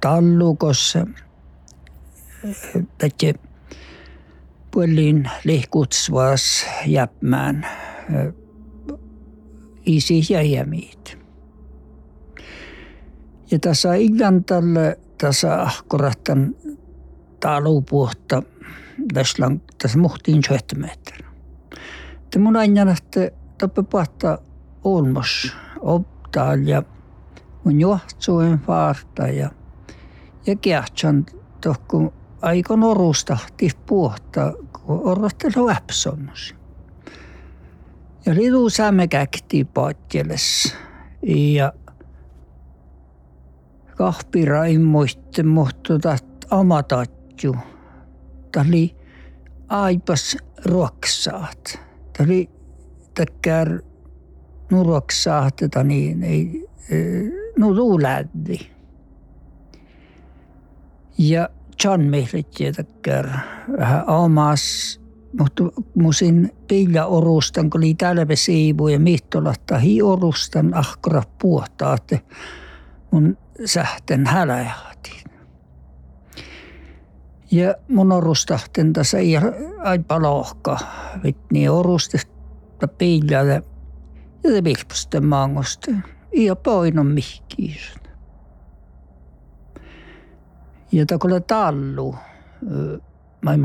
tallukossa. 0.00 1.06
Tätä 2.98 3.38
puolin 4.72 5.30
lihkutsvas 5.44 6.66
jäpmään 6.86 7.66
isi 9.86 10.32
ja 10.32 10.42
jämiit. 10.42 11.18
Ja 13.50 13.58
tässä 13.58 13.94
iglantalle 13.94 14.98
tässä 15.18 15.62
ahkorahtan 15.62 16.54
talupuhta 17.40 18.42
tässä, 19.14 19.50
tässä 19.82 19.98
muhtiin 19.98 20.42
7 20.48 20.80
metriä. 20.80 21.28
Te 22.30 22.38
mun 22.38 22.56
aina 22.56 22.92
että 22.92 23.30
toppe 23.58 23.82
pahta 23.82 24.38
olmos 24.84 25.52
optaa 25.80 26.54
ja 26.54 26.82
mun 27.64 27.80
johtsuen 27.80 28.60
vaarta 28.68 29.28
ja 29.28 29.50
ja 30.46 30.56
kehtsan 30.56 31.26
tohku 31.60 32.12
aika 32.42 32.76
norusta 32.76 33.38
puhta, 33.86 34.52
kun 34.72 35.00
orrottelu 35.04 35.68
äpsommus. 35.68 36.54
Ja 38.26 38.34
lidu 38.34 38.70
saamme 38.70 39.08
käkti 39.08 39.64
paatjeles 39.64 40.76
ja 41.56 41.72
kahpira 43.96 44.64
immuitte 44.64 45.42
muhtuta 45.42 46.16
amatatju. 46.50 47.56
Tämä 48.52 48.68
oli 48.68 48.96
aipas 49.68 50.36
ruoksaat. 50.64 51.80
Tämä 52.12 52.26
oli 52.26 52.50
täkkär 53.14 53.82
nuruoksaat, 54.70 55.62
että 55.62 55.84
niin 55.84 56.22
ei, 56.22 56.68
no 57.58 57.74
luulädi. 57.74 58.58
Ja 61.18 61.48
John 61.84 62.00
täkkär 62.76 63.28
vähän 63.78 64.08
omas 64.08 65.00
mutta 65.38 65.64
musin 65.94 66.50
pillä 66.68 67.06
orustan, 67.06 67.70
kun 67.70 67.80
oli 67.80 67.94
täällä 67.94 68.26
siivu 68.34 68.88
ja 68.88 68.98
mihtolahta 68.98 69.78
hi 69.78 70.02
orustan 70.02 70.74
ahkora 70.74 71.22
puhtaa, 71.42 71.94
että 71.94 72.18
mun 73.10 73.38
sähten 73.64 74.26
häläjahtiin. 74.26 75.30
Ja 77.50 77.74
mun 77.88 78.12
orustahten 78.12 78.92
tässä 78.92 79.18
ei 79.18 79.32
aipa 79.78 80.22
lohka, 80.22 80.78
vitni 81.24 81.68
orustesta 81.68 82.88
pillä 82.98 83.36
ja 83.36 83.62
ja 84.44 84.50
te 84.50 84.64
vilpusten 84.64 85.26
mangosta. 85.26 85.90
Ja 86.36 86.56
poinon 86.56 87.06
mihkiin. 87.06 88.01
Ja 90.92 91.06
takolla 91.06 91.40
tallu, 91.40 92.14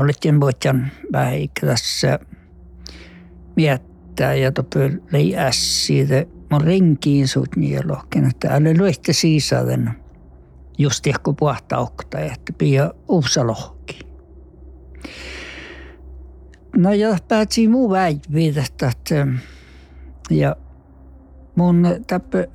olin 0.02 0.40
voitan 0.40 0.90
tässä 1.60 2.18
miettää 3.56 4.34
ja 4.34 4.52
topö 4.52 4.90
lei 5.12 5.36
ässiä. 5.36 6.26
Mun 6.50 6.60
renkiin 6.60 7.28
sut 7.28 7.56
niin 7.56 7.88
lohken, 7.88 8.24
että 8.24 8.48
älä 8.48 8.74
luitte 8.78 9.12
siisaden 9.12 9.90
just 10.78 11.06
ehkä 11.06 11.32
puhta 11.38 11.78
okta, 11.78 12.18
että 12.18 12.52
pia 12.58 12.90
lohki. 13.46 13.98
No 16.76 16.92
ja 16.92 17.18
päätsi 17.28 17.68
muu 17.68 17.90
väitvitä, 17.90 18.62
että 18.82 19.26
ja 20.30 20.56
mun 21.56 21.86
täppö 22.06 22.46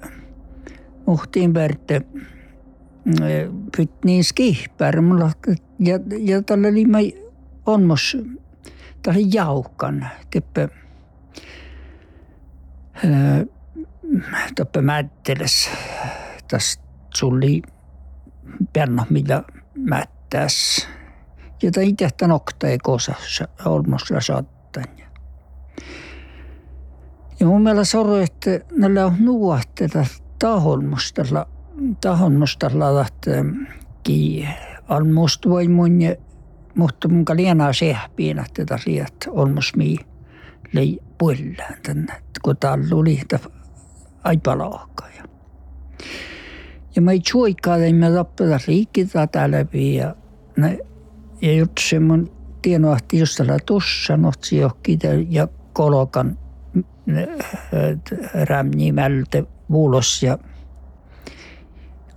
muhtiin 1.05 1.53
verte 1.53 2.01
niin 4.05 4.23
skihpär 4.23 5.01
mulla 5.01 5.31
ja, 5.79 5.99
ja 6.19 6.41
tällä 6.41 6.67
oli 6.67 6.85
mä 6.85 6.97
onmos 7.65 8.17
tällä 9.01 9.19
jaukan 9.33 10.09
teppä 10.31 10.69
toppe 14.55 14.81
mätteles 14.81 15.69
tästä 16.47 16.83
sulli 17.15 17.61
penno 18.73 19.05
mitä 19.09 19.43
mättäs. 19.75 20.87
Ja 21.61 21.71
tämä 21.71 21.85
itse 21.85 22.09
tämän 22.17 22.35
okta 22.35 22.67
ei 22.67 22.77
kosa 22.77 23.13
olmos 23.65 24.01
sattan 24.19 24.83
ja 27.39 27.45
mun 27.47 27.63
mielestä 27.63 27.91
soro, 27.91 28.17
että 28.17 28.59
näillä 28.71 29.05
on 29.05 29.15
nuohteta 31.73 31.97
taholmustalla, 32.01 32.85
taholmustalla 32.85 32.95
lähteekin 32.95 34.49
on 34.89 35.13
musta 35.13 35.49
voi 35.49 35.67
mun, 35.67 35.99
mutta 36.75 37.07
mun 37.07 37.25
lienaa 37.33 37.73
sehpiin, 37.73 38.39
että 38.39 38.65
tätä 38.65 38.79
liiat 38.85 39.15
on 39.29 39.53
musta 39.53 39.77
mii 39.77 39.97
lei 40.73 40.99
puolään 41.17 41.77
tänne, 41.83 42.13
kun 42.41 42.57
täällä 42.57 42.95
oli 42.95 43.21
aipa 44.23 44.57
Ja, 46.95 47.01
mä 47.01 47.11
ei 47.11 47.19
tjuikaa, 47.19 47.77
että 47.77 47.95
mä 47.95 48.11
tappata 48.11 48.59
riikitä 48.67 49.27
läpi 49.47 49.95
ja, 49.95 50.15
ne, 50.57 50.79
ja 51.41 51.53
just 51.53 51.71
se 51.79 51.99
mun 51.99 52.31
tienoahti 52.61 53.19
just 53.19 53.37
tällä 53.37 53.57
tuossa, 53.65 54.17
nohtsi 54.17 54.57
johonkin 54.57 54.99
ja 55.29 55.47
kolokan 55.73 56.37
rämnimältä 58.49 59.43
vuulos 59.71 60.23
ja 60.23 60.37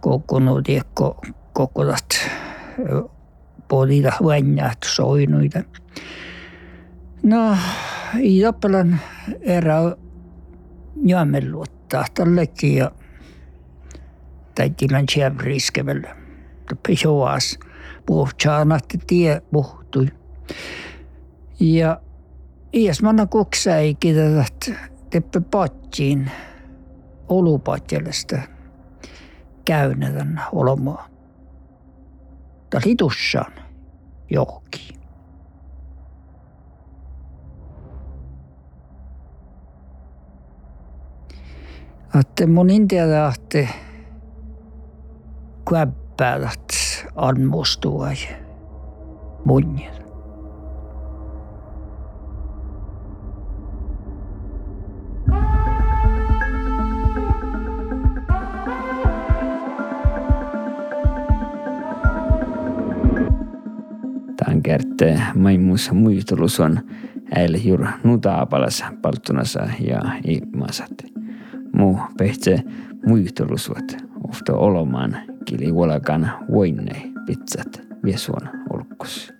koko 0.00 0.38
no 0.38 0.62
tiekko 0.62 1.20
koko 1.52 1.84
tat 1.84 2.30
podita 3.68 4.12
vänjät 4.26 4.78
soinuita. 4.84 5.62
No, 7.22 7.56
Jappalan 8.18 9.00
erä 9.40 9.96
jäämelluottaa 11.04 12.04
tällekin 12.14 12.76
ja 12.76 12.90
täytilän 14.54 15.06
tjävriskevellä. 15.06 16.16
Pisoas 16.86 17.58
puhtsaanat 18.06 18.84
tie 19.06 19.42
puhtui. 19.52 20.08
Ja 21.60 22.00
iäs 22.74 23.02
manna 23.02 23.26
koksäikin 23.26 24.16
tätä 24.16 24.44
teppe 25.10 25.40
patjiin 25.40 26.30
olupatjelesta 27.28 28.36
käynetän 29.66 30.42
olomaan. 30.52 31.10
Tämä 32.70 32.80
litussaan 32.84 33.52
johonkin. 34.30 34.96
Att 42.14 42.40
mun 42.46 42.70
intiada 42.70 43.26
ahte 43.26 43.68
kuäppäät 45.64 46.72
anmustua 47.16 48.12
ja. 48.12 49.95
Tämän 64.46 64.62
kertee 64.62 65.22
maimus 65.34 65.92
muistelus 65.92 66.60
on 66.60 66.80
äille 67.34 67.56
juuri 67.56 67.86
nutaapalas 68.04 68.84
palttunasa 69.02 69.68
ja 69.80 70.00
imasat. 70.24 70.92
Muu 71.72 71.98
pehtse 72.18 72.62
muistelusvat 73.06 73.96
ofta 74.28 74.56
olomaan 74.56 75.16
kili 75.44 75.74
vuolakan 75.74 76.30
voinne 76.52 77.12
pitsat 77.26 77.82
viesuon 78.04 78.48
olkkus. 78.70 79.32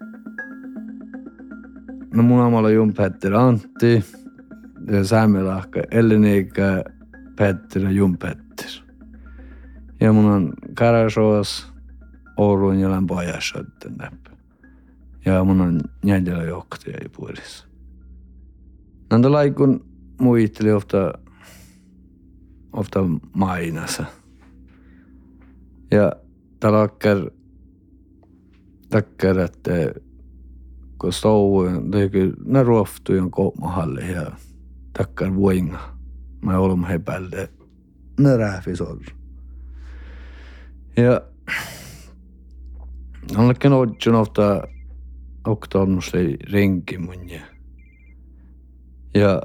No 2.14 2.22
mun 2.22 2.40
amalla 2.40 2.70
Jun 2.70 2.94
Petter 2.94 3.34
Antti 3.34 4.04
ja 4.92 5.04
Saamelahka 5.04 5.80
Ellenika 5.90 6.84
Petter 7.36 7.82
ja 7.82 8.02
Petter. 8.18 8.70
Ja 10.00 10.12
mun 10.12 10.24
on 10.24 10.52
Karasoos 10.74 11.72
Oulun 12.36 12.80
ja 12.80 12.90
Lämpöajassa 12.90 13.64
näppä. 13.98 14.35
Ja 15.26 15.44
mun 15.44 15.60
on 15.60 15.80
Njändellä 16.02 16.42
johtaja 16.42 16.96
ja 17.02 17.08
puolissa. 17.16 17.66
Nanda 19.10 19.32
laikun 19.32 19.84
muisteli 20.20 20.72
ofta 20.72 21.12
ofta 22.72 23.04
mainassa. 23.32 24.04
Ja 25.90 26.12
talakkar 26.60 27.30
takkar 28.90 29.38
että 29.38 29.72
kun 30.98 31.12
stouun, 31.12 31.90
teki 31.90 32.32
ne 32.44 32.62
ruoftujen 32.62 33.30
komahalle 33.30 34.00
ja 34.00 34.32
takkar 34.92 35.34
vuinga. 35.34 35.96
Mä 36.42 36.58
olin 36.58 36.84
hepälle 36.84 37.48
ne 38.20 38.36
rääfisor. 38.36 39.00
Ja 40.96 41.20
Allekin 43.36 43.72
odjon 43.72 44.14
ofta 44.14 44.62
oktaannusti 45.46 46.36
renki 46.52 46.98
mun 46.98 47.30
ja 47.30 47.40
ja 49.14 49.42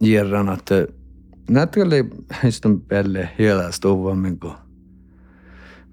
järran, 0.00 0.52
että 0.52 0.86
nätkeli 1.50 2.04
heistön 2.42 2.80
päälle 2.80 3.28
hielää 3.38 3.70
stuvammin, 3.70 4.40
kun, 4.40 4.54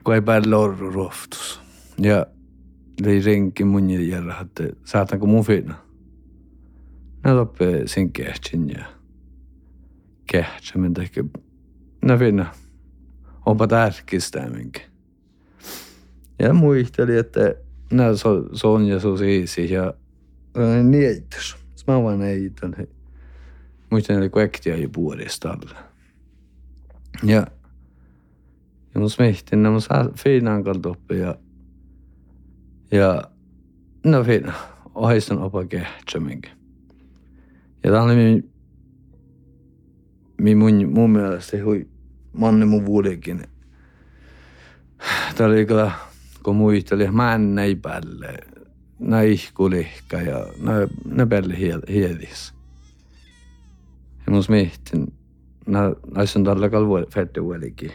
kun 0.04 0.16
ei 0.16 0.22
päälle 0.22 0.56
orru 0.56 0.92
ruoftus. 0.92 1.62
Ja 2.00 2.26
oli 3.06 3.22
renki 3.22 3.64
mun 3.64 3.90
järra, 3.90 4.42
että 4.42 4.64
saatanko 4.86 5.26
mun 5.26 5.46
fina. 5.46 5.76
Nä 7.24 7.36
loppe 7.36 7.84
sen 7.86 8.12
kehtsin 8.12 8.70
ja 8.70 8.86
kehtsämin 10.32 10.94
teki. 10.94 11.26
Nä 12.06 12.18
fina. 12.18 12.46
Onpa 13.46 13.68
tärkistä 13.68 14.50
minkä. 14.50 14.82
Ja 16.40 16.54
muisteli, 16.54 17.18
että 17.18 17.56
nää 17.92 18.16
so, 18.16 18.44
Sonja 18.54 19.00
so 19.00 19.18
siisi 19.18 19.74
ja 19.74 19.94
niitos. 20.84 21.58
Mä 21.88 22.04
vaan 22.04 22.22
ei 22.22 22.50
tämän 22.50 22.88
muistan, 23.90 24.24
että 24.24 24.40
äkkiä 24.40 24.76
jo 24.76 24.90
vuodesta 24.96 25.50
alla. 25.50 25.80
Ja, 27.24 27.48
ja 28.94 29.00
mun 29.00 29.10
smehtin, 29.10 29.60
mä 29.60 29.80
saa 29.80 30.10
feinaan 30.24 30.64
kaltoppi 30.64 31.20
ja, 31.20 31.36
ja 32.92 33.22
no 34.06 34.24
feina, 34.24 34.54
ohaistan 34.96 35.40
opa 35.40 35.66
kehtsäminkin. 35.66 36.52
Ja 37.84 37.92
tää 37.92 38.04
oli 38.04 38.16
mi, 38.16 38.50
mi 40.42 40.56
mun, 40.56 40.92
mun 40.94 41.10
mielestä 41.10 41.58
hui 41.64 41.88
manne 42.34 42.66
mun 42.66 42.86
vuodekin. 42.86 43.44
Tää 45.36 45.48
oli 45.48 45.66
kyllä, 45.66 45.92
kun 46.48 46.56
muisteli, 46.56 47.12
mä 47.12 47.36
en 47.36 47.56
näin 47.56 47.82
päälle, 47.82 48.38
naihkulihka 49.00 50.18
ja 50.18 50.46
ne 51.06 51.26
päälle 51.26 51.58
hiedis. 51.90 52.54
Ja 54.26 54.34
mun 54.34 54.44
mietin, 54.50 55.14
na 55.66 55.80
naisun 56.16 56.44
tällä 56.44 56.70
kalvo 56.70 57.06
fette 57.14 57.44
vuolikin 57.44 57.92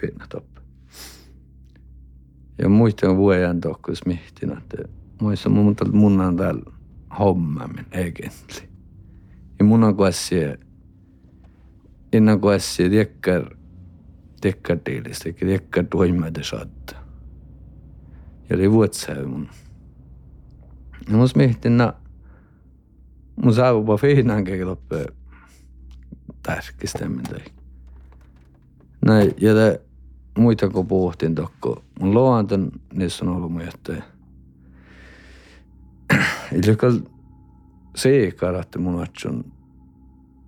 finna 0.00 0.26
top. 0.28 0.44
Ja 2.58 2.68
muistan 2.68 3.16
vuoden 3.16 3.60
tokkus 3.60 4.06
mietin, 4.06 4.58
että 4.58 4.76
muistan 5.20 5.52
mun 5.52 5.76
mun 5.92 6.20
on 6.20 6.36
täällä 6.36 6.72
hommamin 7.18 7.86
egentli. 7.92 8.68
Ja 9.58 9.64
mun 9.64 9.84
on 9.84 9.96
kuessi, 9.96 10.36
innan 12.12 12.40
kuessi 12.40 12.90
tiekkär, 12.90 13.56
tiekkär 14.40 14.78
tiilistä, 14.78 15.32
tiekkär 15.32 15.84
toimede 15.90 16.42
saattaa. 16.42 17.03
Ja 18.50 18.56
oli 18.56 18.72
vuotsäy 18.72 19.26
mun. 19.26 19.48
Ja 21.08 21.16
mun 21.16 21.28
mietin, 21.36 21.76
na 21.76 21.94
mun 23.36 23.54
saavupa 23.54 23.96
fiinankin 23.96 24.66
loppuu 24.66 24.98
tärkeästämmin 26.42 27.24
tai. 27.24 27.40
Näin, 29.06 29.34
ja 29.40 29.54
te, 29.54 29.80
muita 30.38 30.68
kun 30.68 30.86
puhuttiin 30.86 31.34
tokko, 31.34 31.84
mun 32.00 32.14
loantan, 32.14 32.72
niissä 32.92 33.24
on 33.24 33.36
ollut 33.36 33.52
mun 33.52 33.62
jättäjä. 33.62 34.02
Eli 36.52 36.76
kyllä 36.76 37.00
seikaratti 37.96 38.78
mun 38.78 39.02
atsun, 39.02 39.52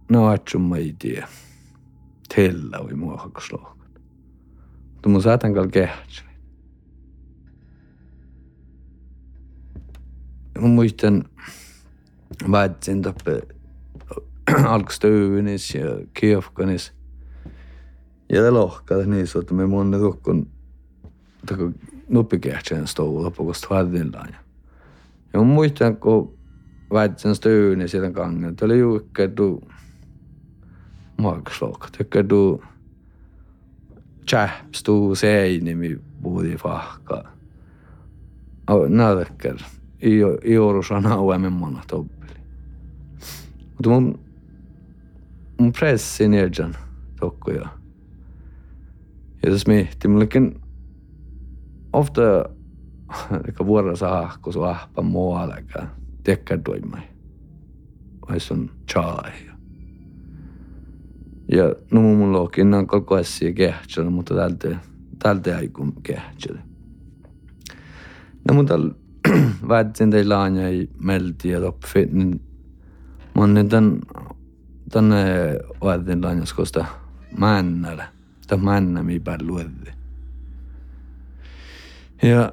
no 0.09 0.27
atsun 0.27 0.63
mä 0.63 0.77
ei 0.77 0.95
tiedä. 0.99 1.29
Tellä 2.35 2.79
oli 2.79 2.95
mua 2.95 3.17
hakas 3.17 3.53
lohkat. 3.53 3.91
Mutta 4.93 5.09
mun 5.09 5.23
saatan 5.23 5.53
kyllä 5.53 5.69
kehtsä. 5.69 6.26
Mä 10.61 10.67
muistan, 10.67 11.25
vaatsin 12.51 13.03
toppe 13.03 13.43
alkustöönis 14.65 15.75
ja 15.75 15.87
kiofkanis. 16.15 16.93
Ja 18.33 18.43
te 18.43 18.51
lohkad 18.51 19.07
niissä, 19.07 19.39
että 19.39 19.55
me 19.55 19.67
monne 19.67 19.99
tukkun 19.99 20.51
tako 21.47 21.71
nuppikehtsään 22.09 22.87
stovu 22.87 23.23
lopukosta 23.23 23.67
vaadillaan. 23.71 24.37
Ja 25.33 25.39
mun 25.39 25.47
muistan, 25.47 25.97
kun 25.97 26.39
väitsen 26.93 27.35
stööni 27.35 27.89
sieltä 27.89 28.11
kangen, 28.11 28.51
että 28.51 28.65
oli 28.65 28.79
juikkeetu 28.79 29.69
maakslohkat, 31.19 31.97
juikkeetu 31.99 32.65
tjäpstuu 34.27 35.15
seinimi 35.15 36.01
puhuti 36.23 36.57
fahkaa. 36.57 37.37
Näytäkkär. 38.89 39.57
I 40.45 40.59
år 40.59 40.83
sana 40.83 41.21
uemmin 41.21 41.53
monna 41.53 41.83
toppeli. 41.87 42.41
Mutta 43.75 43.91
mun 43.91 44.27
mun 45.61 45.73
pressin 45.73 46.35
edjan 46.35 46.75
tokkoja. 47.21 47.69
Ja 49.43 49.51
jos 49.51 49.67
miettii, 49.67 50.11
mullekin 50.11 50.61
ofta 51.93 52.23
eikä 53.47 53.67
vuorossa 53.67 54.19
ahku 54.19 54.53
su 54.53 54.63
ahpa 54.63 55.03
muuallekaan. 55.03 55.91
Tiedäkään 56.25 56.63
toimai. 56.63 57.03
on 58.51 58.71
chalai. 58.93 59.33
Ja 61.53 61.75
no 61.91 62.01
mun 62.01 62.33
lokin 62.33 62.75
on 62.75 62.87
koko 62.87 63.15
asia 63.15 63.53
kehtsellä, 63.53 64.11
mutta 64.11 64.35
tältä, 64.35 64.77
tältä 65.23 65.59
ei 65.59 65.69
kun 65.69 65.93
kehtsellä. 66.03 66.61
No 68.49 68.55
mutta 68.55 68.75
väitsin 68.75 69.06
teillä 70.11 70.41
aina 70.41 70.61
ei 70.61 70.91
melti 70.99 71.49
ja 71.49 71.61
loppi, 71.61 72.09
niin 72.13 72.41
mä 73.35 73.41
oon 73.41 73.69
tän, 73.69 73.99
tänne 74.93 75.25
väitin 75.85 76.23
lainaskosta 76.23 76.85
männällä. 77.39 78.09
Tämä 78.47 78.65
männä, 78.65 79.03
mi 79.03 79.23
luetti. 79.47 79.91
Ja, 82.23 82.53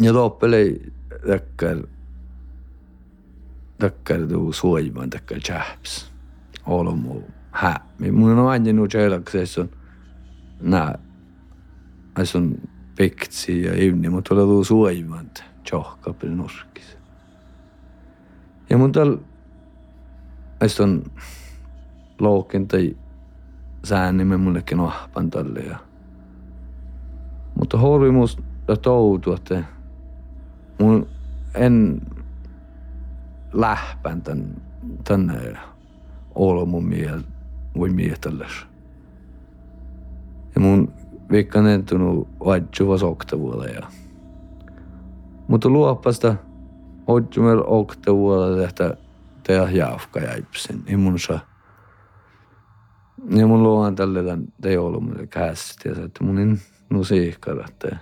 ja 0.00 0.14
loppeli 0.14 0.92
täkkär, 1.26 1.82
täkkär 3.78 4.26
tuu 4.26 4.52
suojimaan 4.52 5.10
täkkär 5.10 5.40
chaps. 5.40 6.12
Muu 6.66 7.30
hämmi. 7.50 8.10
Mun 8.12 8.38
on 8.38 8.48
aina 8.48 8.72
nu 8.72 8.88
tjäläksessä 8.88 9.60
on 9.60 9.70
nää, 10.60 10.98
on 12.38 12.54
piktsi 12.96 13.62
ja 13.62 13.84
ivni, 13.84 14.08
mutta 14.08 14.34
oli 14.34 14.42
tuu 14.42 14.64
suojimaan 14.64 15.30
tjohkapil 15.64 16.30
nurkis. 16.30 16.98
Ja 18.70 18.78
mun 18.78 18.92
tal, 18.92 19.16
on 20.82 21.04
loukin 22.18 22.68
tai 22.68 22.96
säänimme 23.84 24.36
mullekin 24.36 24.80
ahpan 24.80 25.30
tälle 25.30 25.60
ja 25.60 25.78
mutta 27.58 27.78
horvi 27.78 28.10
musta 28.10 28.42
toutu, 28.82 29.32
että 29.32 29.64
mun 30.80 31.06
en 31.54 32.02
lähpän 33.52 34.22
tän, 34.22 34.62
tänne 35.04 35.56
olla 36.34 36.64
mun 36.64 36.84
miel, 36.84 37.22
voi 37.78 37.90
mietälläs. 37.90 38.66
Ja 40.54 40.60
mun 40.60 40.92
vikkan 41.30 41.66
entunut 41.66 42.28
vaihtuva 42.44 43.06
oktavuolla 43.06 43.66
ja 43.66 43.86
mutta 45.48 45.68
luoppasta 45.68 46.34
ojumer 47.06 47.62
oktavuolla 47.66 48.56
tehtä 48.56 48.96
tehdä 49.42 49.70
jafka 49.70 50.20
jäipsen. 50.20 50.82
Ei 50.86 50.96
mun 50.96 51.18
saa 51.18 51.40
ja 53.30 53.46
mun 53.46 53.62
luon 53.62 53.94
tälle 53.94 54.22
tämän 54.24 54.44
teolumulle 54.60 55.26
kästi 55.26 55.88
ja 55.88 56.04
että 56.04 56.24
mun 56.24 56.38
en 56.38 56.60
musiikkaratte. 56.88 57.96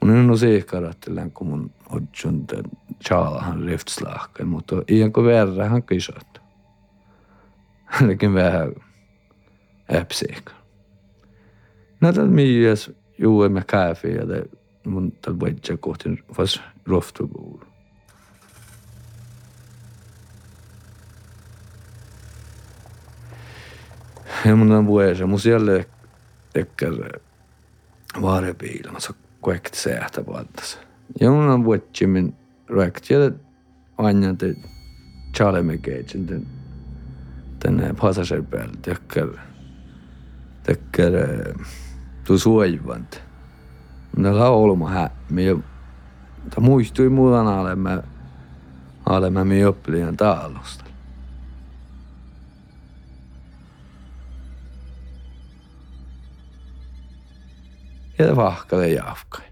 Mun 0.00 0.16
en 0.16 0.24
musiikkaratte 0.24 1.10
kun 1.34 1.46
mun 1.46 1.70
odjun 1.90 2.48
den 2.48 2.64
chaalahan 3.04 3.62
riftslahka, 3.62 4.44
mutta 4.44 4.76
iän 4.90 5.12
kun 5.12 5.24
verran 5.24 5.70
han 5.70 5.82
kisat. 5.82 6.40
Hänkin 7.84 8.34
vähän 8.34 8.72
äpsiikka. 12.04 12.22
Näitä 12.22 12.22
mies 12.22 12.90
juuemme 13.18 13.64
kääfi 13.66 14.08
ja 14.08 14.24
mun 14.86 15.12
tällä 15.12 15.40
voitja 15.40 15.76
kohti 15.76 16.08
vas 16.38 16.62
roftukuulu. 16.86 17.62
ja 24.44 24.56
mun 24.56 24.72
on 24.72 24.86
vuosi, 24.86 25.24
mun 25.24 25.40
siellä 25.40 25.84
tekkär 26.52 26.92
vaarepiilmassa 28.22 29.14
koekt 29.40 29.74
säähtä 29.74 30.26
valtas. 30.26 30.78
Ja 31.20 31.30
mun 31.30 31.48
on 31.48 31.64
vuosi, 31.64 32.06
min 32.06 32.34
räkt 32.68 33.10
ja 33.10 33.18
aina 33.98 34.34
te 34.34 34.54
chaleme 35.36 35.78
keitsin 35.78 36.28
den 36.28 36.46
den 37.64 37.96
passagerpäällä 37.96 38.74
tekkär 38.82 39.28
tekkär 40.62 41.12
tu 42.28 42.38
suojvant. 42.38 43.22
Minä 44.16 44.38
laulma 44.38 44.90
hämmi 44.90 45.64
ta 46.54 46.60
muistui 46.60 47.08
muuan 47.08 47.46
alemme 47.46 48.02
alemme 49.06 49.44
mi 49.44 49.64
oppilajan 49.64 50.16
taalosta. 50.16 50.84
ja 58.18 58.36
vahkale 58.36 58.88
jafkai. 58.88 59.46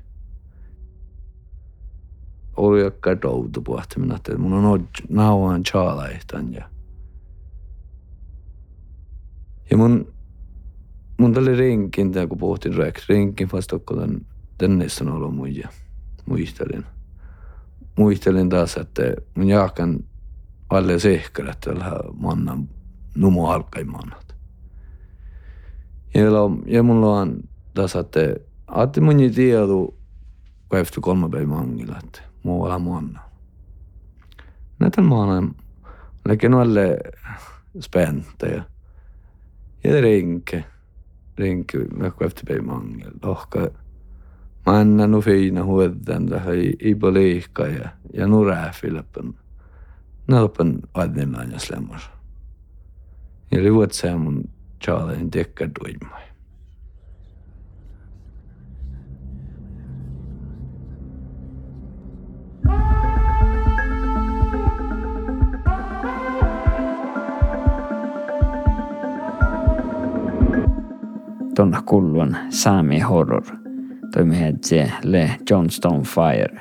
Oli 2.57 2.81
joka 2.81 3.23
doutu 3.23 3.63
puhti, 3.63 4.01
minä 4.01 4.17
että 4.17 4.39
mun 4.39 4.53
on 4.53 4.89
nauan 5.09 5.63
chaalaihtan 5.63 6.55
ja 6.55 6.71
ja 9.71 9.77
mun 9.77 10.16
mun 11.17 11.35
tuli 11.35 11.57
rinkin, 11.57 12.13
tää 12.13 12.27
kun 12.27 12.39
puhuttiin 12.39 12.75
rek, 12.75 13.01
rinkin 13.09 13.49
vasta 13.53 13.79
kun 13.79 14.27
tännissä 14.59 15.05
on 15.05 15.13
ollut 15.13 15.35
muija. 15.35 15.69
Muistelin. 16.27 16.85
Muistelin 17.99 18.49
taas, 18.49 18.77
että 18.77 19.03
mun 19.35 19.49
jaakan 19.49 20.05
alle 20.71 20.99
sehkärä, 20.99 21.53
että 21.53 21.71
mannan 22.15 22.69
numo 23.15 23.51
alkai 23.51 23.85
mannat. 23.85 24.35
Ja, 26.67 26.83
mulla 26.83 27.21
on 27.21 27.41
taas, 27.75 27.97
että 27.97 28.21
Ati 28.67 29.01
moni 29.01 29.31
tiedu 29.31 29.95
kaiftu 30.69 31.01
kolme 31.01 31.29
päivä 31.29 31.47
mangilla, 31.47 31.99
että 32.05 32.21
muu 32.43 32.65
ala 32.65 32.79
muonna. 32.79 33.21
Näitä 34.79 35.03
maana 35.03 35.49
lekin 36.29 36.55
alle 36.55 36.99
späntä 37.81 38.47
ja 38.47 38.63
ja 39.85 40.01
rinke. 40.01 40.65
Kaiftu 42.19 42.43
päivä 42.49 42.63
mangilla. 42.63 43.11
Lohka 43.23 43.71
en 44.81 45.11
nu 45.11 45.21
fina 45.21 45.65
huodan 45.65 46.27
tähän 46.27 46.55
ipo 46.81 47.13
liikka 47.13 47.67
ja 47.67 47.89
ja 48.13 48.27
nu 48.27 48.45
rääfiläpän. 48.45 49.35
Nalpan 50.29 50.79
adnilaan 50.95 51.53
ja 51.53 51.59
slemmos. 51.59 52.11
Ja 53.51 53.63
liuot 53.63 53.93
se 53.93 54.15
mun 54.15 54.45
chaalein 54.85 55.31
tekkä 55.31 55.71
duimai. 55.81 56.26
Tonna 71.57 71.83
kulluan 71.83 72.37
saami 72.49 73.01
horror. 73.01 73.45
Toimi 74.13 74.41
hetsi 74.41 74.93
le 75.03 75.31
Johnstone 75.51 76.03
Fire. 76.05 76.61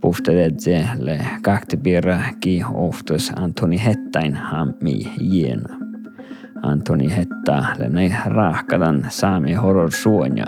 Puhtetetse 0.00 0.88
le 0.98 1.20
kahtepirra 1.42 2.18
ki 2.40 2.62
oftus 2.74 3.32
Antoni 3.36 3.84
Hettain 3.84 4.34
hammi 4.34 5.12
jiena. 5.20 5.76
Antoni 6.62 7.16
Hetta 7.16 7.64
le 7.78 7.88
näin 7.88 8.16
rahkadan 8.26 9.06
saami 9.08 9.54
horror 9.54 9.90
suonia 9.90 10.46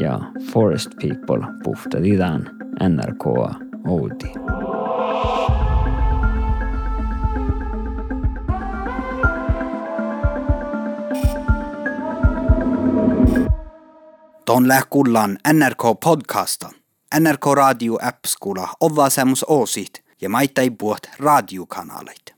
ja 0.00 0.20
Forest 0.52 0.90
People 1.00 1.46
puhtetitaan 1.64 2.50
NRK 2.88 3.26
Outi. 3.88 4.55
Ton 14.46 14.64
kullan 14.90 15.38
NRK 15.52 16.00
podcasta. 16.04 16.70
NRK 17.20 17.54
Radio 17.54 17.98
App-skula 18.02 18.68
ovaa 18.80 19.10
semmus 19.10 19.44
oosit 19.48 20.04
ja 20.20 20.28
maittai 20.28 20.70
puot 20.70 20.98
radiokanaleita. 21.18 22.35